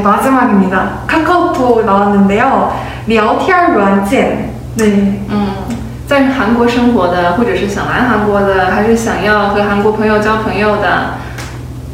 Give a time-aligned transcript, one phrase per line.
[0.00, 1.04] 마지막입니다.
[1.06, 2.72] 카카오톡 나왔는데요.
[3.06, 4.50] 聊天软件.
[4.78, 5.20] 네.
[5.28, 5.48] 嗯，
[6.06, 11.18] 在韩国生活的，或者是想来韩国的，还是想要和韩国朋友交朋友的，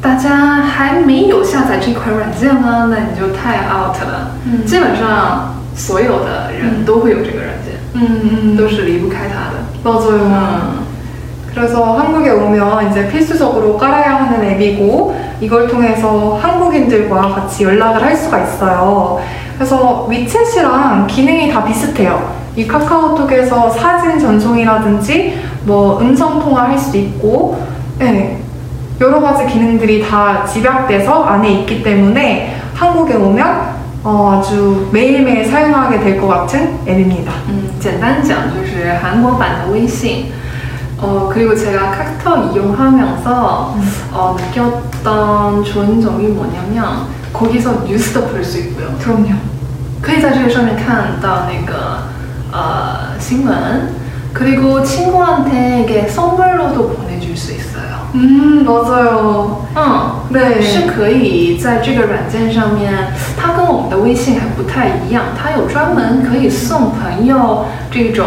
[0.00, 4.30] 大家还没有下载这款软件呢，那你就太 out 了。
[4.46, 8.56] 嗯基本上所有的人都会有这个软件， 음, 음.
[8.56, 9.58] 都是离不开它的。
[9.82, 10.20] 맞아요.
[10.22, 10.85] 嗯
[11.56, 18.38] 그래서 한국에 오면 이제 필수적으로 깔아야 하는 앱이고 이걸 통해서 한국인들과 같이 연락을 할 수가
[18.40, 19.20] 있어요.
[19.56, 22.32] 그래서 위챗이랑 기능이 다 비슷해요.
[22.56, 27.58] 이 카카오톡에서 사진 전송이라든지 뭐 음성 통화할 수 있고
[27.98, 28.38] 네,
[29.00, 33.72] 여러 가지 기능들이 다 집약돼서 안에 있기 때문에 한국에 오면
[34.04, 37.30] 어, 아주 매일매일 사용하게 될 것 같은 앱입니다.
[37.48, 40.32] 嗯，简单讲就是韩国版的微信。
[40.98, 43.76] 어 그리고 제가 카카오 이용하면서
[44.12, 48.94] 어, 느꼈던 좋은 점이 뭐냐면 거기서 뉴스도 볼 수 있고요.
[49.02, 49.34] 그럼요.
[50.00, 52.02] 可以在这个上面看到那个
[52.52, 53.94] 呃新闻
[54.32, 57.82] 그리고 친구한테 선물로도 보내줄 수 있어요.
[58.14, 59.66] 음, 맞아요.
[59.74, 60.60] 嗯， 네.
[60.60, 62.92] 是可以在这个软件上面，
[63.36, 68.26] 它跟我们的微信还不太一样，它有专门可以送朋友这种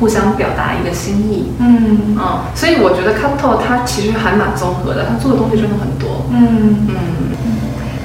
[0.00, 1.52] 互相表达一个心意。
[1.60, 2.16] 음.
[2.16, 6.26] 嗯，所以我觉得 Capital 它其实还蛮综合的，它做的东西真的很多。
[6.30, 6.86] 음.
[6.88, 7.34] 嗯。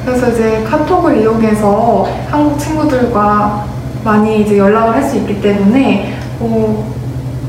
[0.06, 3.66] 그래서 이제 카톡을 이용해서 한국 친구들과
[4.04, 6.86] 많이 이제 연락을 할 수 있기 때문에 꼭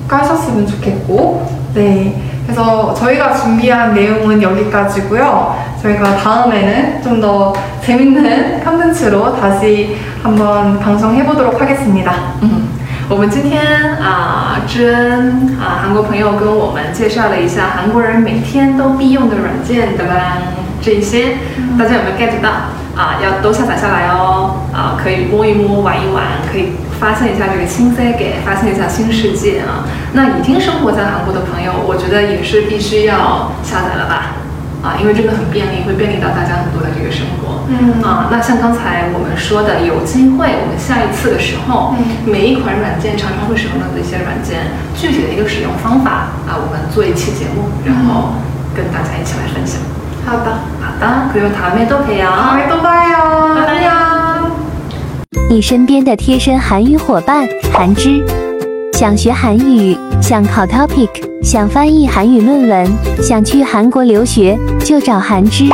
[0.08, 2.20] 까셨으면 좋겠고, 네.
[2.44, 5.54] 그래서 저희가 준비한 내용은 여기까지고요.
[5.80, 12.12] 저희가 다음에는 좀 더 재밌는 컨텐츠로 다시 한번 방송해 보도록 하겠습니다.
[13.15, 20.37] 嗯，我们今天啊，知恩啊，韩国朋友跟我们介绍了一下韩国人每天都必用的软件，对吧？
[20.81, 21.37] 这一些
[21.79, 22.49] 大家有没有 get 到
[23.01, 23.15] 啊？
[23.23, 29.87] 要都下载下来哦，啊，可以摸一摸、玩一玩，可以发现一下这个新世界，发现一下新世界啊。
[30.11, 34.33] 那已经生活在韩国的朋友，我觉得也是必须要下载了吧？
[34.84, 37.64] 啊，因为真的很便利，会便利到大家很多的这个生活。
[37.68, 48.34] 嗯啊，那像刚才我们说的，有机会我们下一次的时候，嗯每一款软件常常会使用到的一些软件，具体的一个使用方法啊，我们做一期节目，然后
[48.74, 49.78] 跟大家一起来分享。
[50.26, 50.60] 하다.
[50.80, 52.28] 好的，그리고다음에또봬요。
[52.28, 54.50] 다음에 또 봐요.拜拜 안녕.
[55.48, 58.24] 你身边的贴身韩语伙伴韩之，
[58.97, 61.09] 想学韩语，想考 Topic，
[61.43, 62.87] 想翻译韩语论文，
[63.21, 65.65] 想去韩国留学，就找韩之。